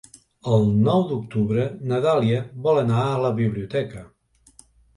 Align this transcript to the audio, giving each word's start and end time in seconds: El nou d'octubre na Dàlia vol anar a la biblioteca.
El 0.55 0.63
nou 0.87 1.03
d'octubre 1.11 1.67
na 1.93 2.01
Dàlia 2.07 2.41
vol 2.65 2.83
anar 2.85 2.99
a 3.13 3.23
la 3.27 3.33
biblioteca. 3.43 4.05